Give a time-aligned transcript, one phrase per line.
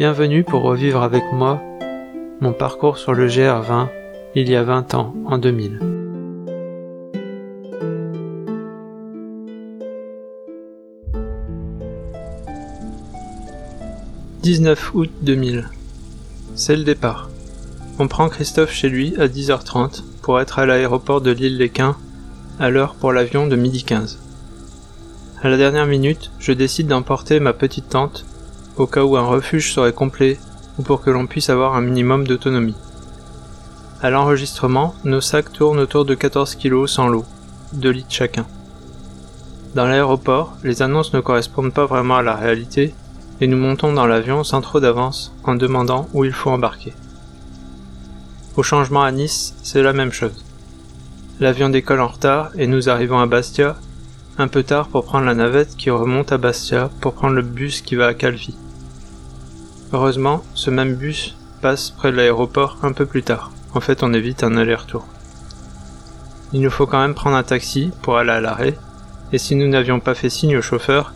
[0.00, 1.62] Bienvenue pour revivre avec moi
[2.40, 3.88] mon parcours sur le GR20
[4.34, 5.78] il y a 20 ans, en 2000.
[14.42, 15.68] «19 août 2000.
[16.54, 17.28] C'est le départ.
[17.98, 21.94] On prend Christophe chez lui à 10h30 pour être à l'aéroport de l'île Léquin
[22.58, 24.18] à l'heure pour l'avion de midi 15.
[25.42, 28.24] À la dernière minute, je décide d'emporter ma petite tente
[28.76, 30.38] au cas où un refuge serait complet
[30.78, 32.76] ou pour que l'on puisse avoir un minimum d'autonomie.
[34.02, 37.24] À l'enregistrement, nos sacs tournent autour de 14 kg sans l'eau,
[37.74, 38.46] 2 litres chacun.
[39.74, 42.94] Dans l'aéroport, les annonces ne correspondent pas vraiment à la réalité
[43.40, 46.92] et nous montons dans l'avion sans trop d'avance en demandant où il faut embarquer.
[48.56, 50.44] Au changement à Nice, c'est la même chose.
[51.38, 53.76] L'avion décolle en retard et nous arrivons à Bastia
[54.38, 57.82] un peu tard pour prendre la navette qui remonte à Bastia pour prendre le bus
[57.82, 58.56] qui va à Calvi.
[59.92, 63.50] Heureusement, ce même bus passe près de l'aéroport un peu plus tard.
[63.74, 65.04] En fait, on évite un aller-retour.
[66.52, 68.78] Il nous faut quand même prendre un taxi pour aller à l'arrêt,
[69.32, 71.12] et si nous n'avions pas fait signe au chauffeur,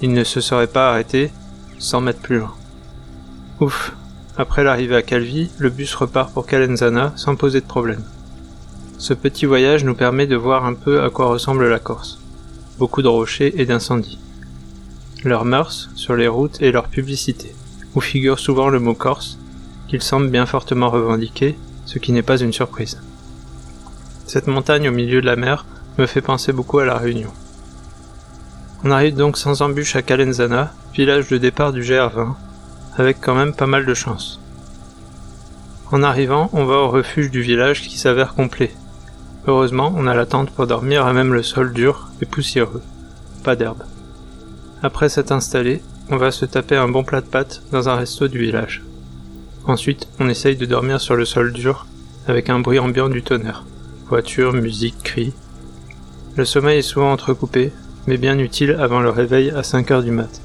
[0.00, 1.32] il ne se serait pas arrêté
[1.78, 2.54] 100 mètres plus loin.
[3.60, 3.92] Ouf,
[4.38, 8.04] après l'arrivée à Calvi, le bus repart pour Calenzana sans poser de problème.
[8.96, 12.20] Ce petit voyage nous permet de voir un peu à quoi ressemble la Corse.
[12.78, 14.18] Beaucoup de rochers et d'incendies.
[15.24, 17.54] Leurs mœurs sur les routes et leur publicité
[17.94, 19.38] où figure souvent le mot corse,
[19.88, 21.56] qu'il semble bien fortement revendiquer,
[21.86, 23.00] ce qui n'est pas une surprise.
[24.26, 25.66] Cette montagne au milieu de la mer
[25.98, 27.32] me fait penser beaucoup à la Réunion.
[28.82, 32.34] On arrive donc sans embûche à Calenzana, village de départ du GR20,
[32.96, 34.40] avec quand même pas mal de chance.
[35.92, 38.74] En arrivant, on va au refuge du village qui s'avère complet.
[39.46, 42.82] Heureusement, on a la tente pour dormir à même le sol dur et poussiéreux.
[43.42, 43.84] Pas d'herbe.
[44.82, 48.28] Après s'être installé, on va se taper un bon plat de pâtes dans un resto
[48.28, 48.82] du village.
[49.66, 51.86] Ensuite, on essaye de dormir sur le sol dur,
[52.26, 53.64] avec un bruit ambiant du tonnerre.
[54.08, 55.32] Voiture, musique, cris.
[56.36, 57.72] Le sommeil est souvent entrecoupé,
[58.06, 60.42] mais bien utile avant le réveil à 5 heures du mat'.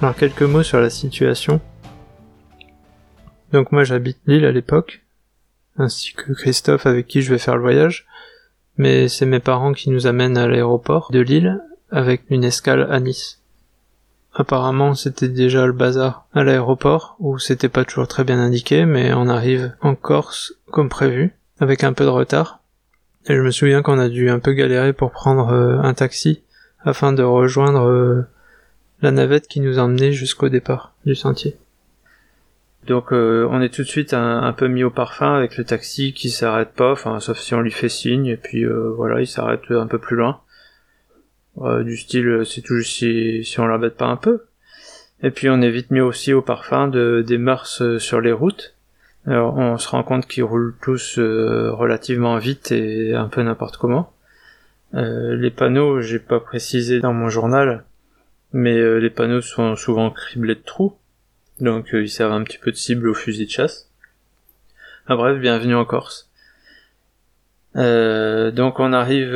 [0.00, 1.60] Alors quelques mots sur la situation.
[3.52, 5.02] Donc moi j'habite Lille à l'époque,
[5.76, 8.06] ainsi que Christophe avec qui je vais faire le voyage,
[8.76, 11.60] mais c'est mes parents qui nous amènent à l'aéroport de Lille
[11.90, 13.42] avec une escale à Nice.
[14.34, 19.12] Apparemment c'était déjà le bazar à l'aéroport, où c'était pas toujours très bien indiqué, mais
[19.14, 22.60] on arrive en Corse comme prévu, avec un peu de retard.
[23.26, 26.44] Et je me souviens qu'on a dû un peu galérer pour prendre euh, un taxi
[26.84, 28.22] afin de rejoindre euh,
[29.02, 31.56] la navette qui nous emmenait jusqu'au départ du sentier.
[32.86, 36.14] Donc euh, on est tout de suite un, peu mis au parfum avec le taxi
[36.14, 39.26] qui s'arrête pas, enfin sauf si on lui fait signe et puis euh, voilà il
[39.26, 40.40] s'arrête un peu plus loin.
[41.60, 44.44] Euh, du style c'est tout si, si on l'embête pas un peu.
[45.22, 48.74] Et puis on est vite mis aussi au parfum de, des mœurs sur les routes.
[49.26, 54.14] Alors on se rend compte qu'ils roulent tous relativement vite et un peu n'importe comment.
[54.94, 57.84] les panneaux j'ai pas précisé dans mon journal
[58.52, 60.96] mais euh, les panneaux sont souvent criblés de trous,
[61.60, 63.90] donc euh, ils servent un petit peu de cible au fusil de chasse.
[65.06, 66.30] Ah bref, bienvenue en Corse.
[67.76, 69.34] Euh, donc on arrive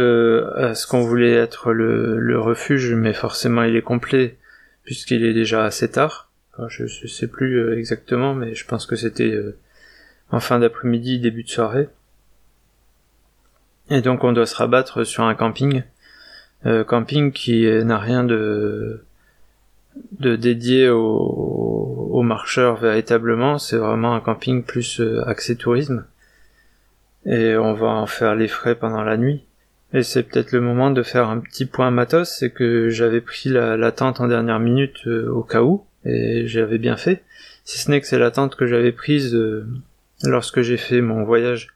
[0.56, 4.38] à ce qu'on voulait être le, refuge, mais forcément il est complet
[4.84, 6.30] puisqu'il est déjà assez tard.
[6.68, 9.38] je, je sais plus exactement, mais je pense que c'était
[10.30, 11.88] en fin d'après-midi, début de soirée.
[13.90, 15.82] Et donc on doit se rabattre sur un camping
[16.66, 19.02] euh, camping qui n'a rien de
[20.18, 26.06] de dédié aux, marcheurs véritablement, c'est vraiment un camping plus euh, axé tourisme.
[27.26, 29.44] Et on va en faire les frais pendant la nuit.
[29.92, 33.48] Et c'est peut-être le moment de faire un petit point matos, c'est que j'avais pris
[33.48, 37.22] la, tente en dernière minute euh, au cas où, et j'avais bien fait.
[37.64, 39.36] Si ce n'est que c'est la tente que j'avais prise
[40.22, 41.68] lorsque j'ai fait mon voyage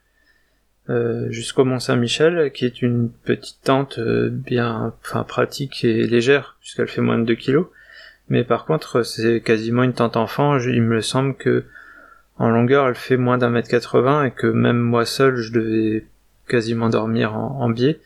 [0.89, 6.57] euh, jusqu'au Mont Saint-Michel, qui est une petite tente euh, bien, enfin pratique et légère,
[6.61, 7.67] puisqu'elle fait moins de 2 kilos.
[8.29, 10.59] Mais par contre, c'est quasiment une tente enfant.
[10.59, 11.65] il me semble que
[12.39, 16.07] en longueur, elle fait moins d'un mètre 80 et que même moi seul, je devais
[16.49, 17.99] quasiment dormir en, biais.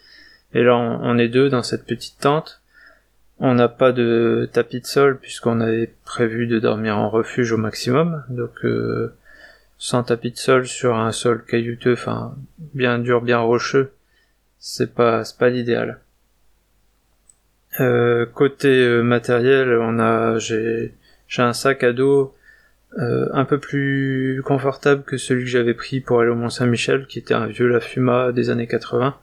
[0.55, 2.61] Et là, on, est deux dans cette petite tente.
[3.39, 7.57] On n'a pas de tapis de sol puisqu'on avait prévu de dormir en refuge au
[7.57, 8.25] maximum.
[8.29, 9.15] Donc, euh,
[9.81, 12.37] sans tapis de sol sur un sol caillouteux, enfin
[12.75, 13.93] bien dur, bien rocheux,
[14.59, 16.01] c'est pas c'est pas l'idéal.
[17.81, 20.95] Euh, côté euh, matériel, on a j'ai
[21.29, 22.37] j'ai un sac à dos
[22.97, 27.21] un peu plus confortable que celui que j'avais pris pour aller au Mont Saint-Michel, qui
[27.21, 29.17] était un vieux Lafuma des années 80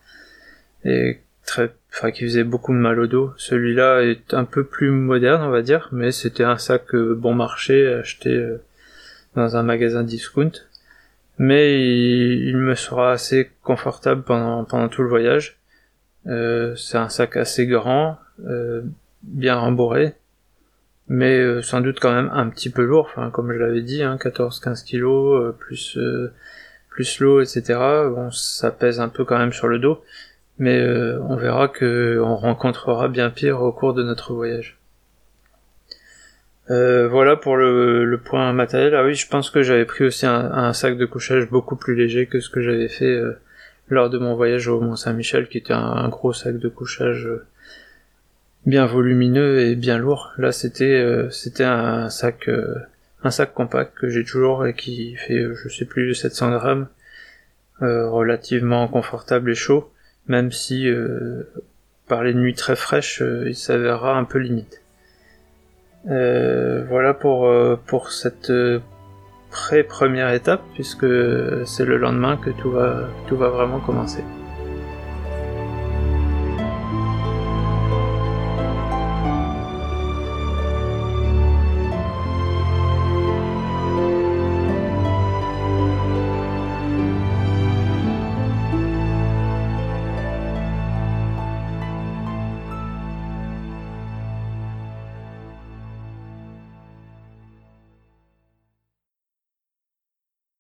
[0.86, 3.33] et très, enfin qui faisait beaucoup de mal au dos.
[3.38, 7.88] Celui-là est un peu plus moderne, on va dire, mais c'était un sac bon marché
[7.94, 8.57] acheté
[9.38, 10.51] dans un magasin discount
[11.38, 15.57] mais il, me sera assez confortable pendant, tout le voyage.
[16.28, 18.81] Euh, c'est un sac assez grand, euh,
[19.24, 20.16] bien rembourré,
[21.07, 24.18] mais euh, sans doute quand même un petit peu lourd, comme je l'avais dit, hein,
[24.19, 25.56] 14-15 kilos,
[25.98, 26.31] euh,
[26.90, 27.80] plus, l'eau, etc.
[28.31, 30.04] Ça pèse un peu quand même sur le dos,
[30.57, 30.83] mais
[31.22, 34.76] on verra que on rencontrera bien pire au cours de notre voyage.
[36.69, 38.96] Euh, voilà pour le, point matériel.
[38.96, 42.28] Ah oui, je pense que j'avais pris aussi un, sac de couchage beaucoup plus léger
[42.28, 43.40] que ce que j'avais fait euh,
[43.90, 47.46] lors de mon voyage au Mont Saint-Michel, qui était un, gros sac de couchage euh,
[48.66, 50.34] bien volumineux et bien lourd.
[50.38, 52.50] Là, c'était c'était un sac
[53.24, 56.88] un sac compact que j'ai toujours et qui fait je sais plus 700 grammes,
[57.80, 59.90] relativement confortable et chaud,
[60.28, 60.90] même si
[62.10, 64.81] par les nuits très fraîches, il s'avérera un peu limite.
[66.09, 67.75] Euh, voilà pour, euh,
[68.09, 68.80] cette euh,
[69.51, 71.06] pré-première étape, puisque
[71.65, 74.24] c'est le lendemain que tout va, tout va vraiment commencer.